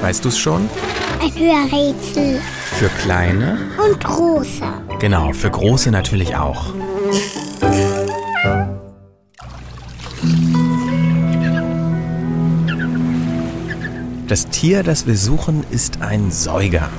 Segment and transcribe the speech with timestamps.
[0.00, 0.68] Weißt du es schon?
[1.20, 2.40] Ein Hörrätsel.
[2.78, 3.58] Für kleine?
[3.84, 4.62] Und große.
[5.00, 6.72] Genau, für große natürlich auch.
[14.28, 16.90] Das Tier, das wir suchen, ist ein Säuger.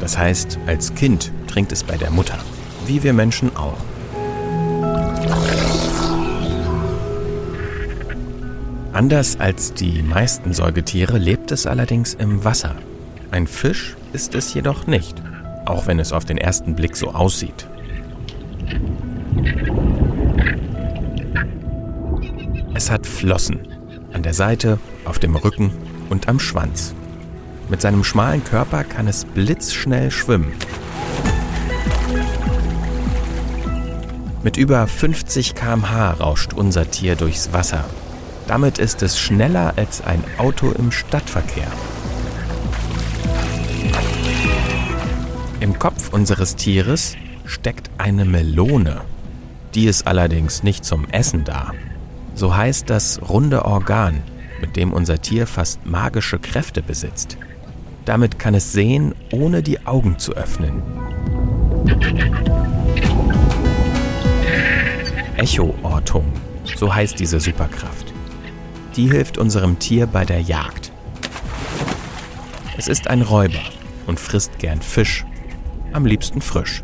[0.00, 2.38] Das heißt, als Kind trinkt es bei der Mutter,
[2.86, 3.76] wie wir Menschen auch.
[8.96, 12.76] Anders als die meisten Säugetiere lebt es allerdings im Wasser.
[13.30, 15.22] Ein Fisch ist es jedoch nicht,
[15.66, 17.68] auch wenn es auf den ersten Blick so aussieht.
[22.72, 23.68] Es hat Flossen
[24.14, 25.72] an der Seite, auf dem Rücken
[26.08, 26.94] und am Schwanz.
[27.68, 30.52] Mit seinem schmalen Körper kann es blitzschnell schwimmen.
[34.42, 37.84] Mit über 50 km/h rauscht unser Tier durchs Wasser.
[38.46, 41.70] Damit ist es schneller als ein Auto im Stadtverkehr.
[45.58, 49.00] Im Kopf unseres Tieres steckt eine Melone.
[49.74, 51.72] Die ist allerdings nicht zum Essen da.
[52.34, 54.22] So heißt das runde Organ,
[54.60, 57.36] mit dem unser Tier fast magische Kräfte besitzt.
[58.04, 60.82] Damit kann es sehen, ohne die Augen zu öffnen.
[65.36, 66.32] Echoortung,
[66.76, 68.15] so heißt diese Superkraft.
[68.96, 70.90] Die hilft unserem Tier bei der Jagd.
[72.78, 73.60] Es ist ein Räuber
[74.06, 75.26] und frisst gern Fisch,
[75.92, 76.82] am liebsten frisch.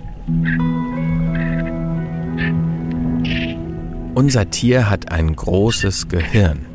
[4.14, 6.66] Unser Tier hat ein großes Gehirn.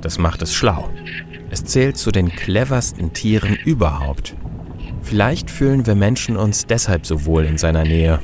[0.00, 0.90] Das macht es schlau.
[1.50, 4.34] Es zählt zu den cleversten Tieren überhaupt.
[5.02, 8.18] Vielleicht fühlen wir Menschen uns deshalb so wohl in seiner Nähe.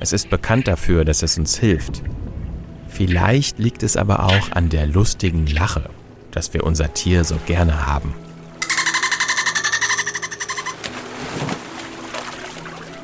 [0.00, 2.02] Es ist bekannt dafür, dass es uns hilft.
[2.88, 5.90] Vielleicht liegt es aber auch an der lustigen Lache,
[6.32, 8.14] dass wir unser Tier so gerne haben.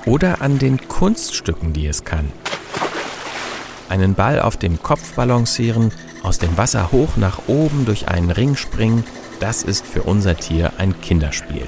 [0.07, 2.31] Oder an den Kunststücken, die es kann.
[3.89, 8.57] Einen Ball auf dem Kopf balancieren, aus dem Wasser hoch nach oben durch einen Ring
[8.57, 9.05] springen,
[9.41, 11.67] das ist für unser Tier ein Kinderspiel.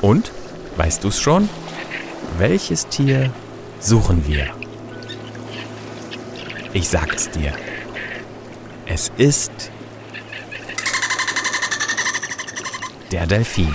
[0.00, 0.32] Und,
[0.76, 1.48] weißt du es schon?
[2.38, 3.30] Welches Tier
[3.78, 4.46] suchen wir?
[6.72, 7.52] Ich sag es dir.
[8.94, 9.70] Es ist
[13.10, 13.74] der Delfin.